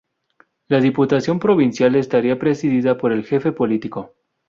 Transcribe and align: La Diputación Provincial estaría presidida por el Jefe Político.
La 0.67 0.79
Diputación 0.79 1.37
Provincial 1.37 1.95
estaría 1.95 2.39
presidida 2.39 2.97
por 2.97 3.11
el 3.11 3.23
Jefe 3.23 3.51
Político. 3.51 4.15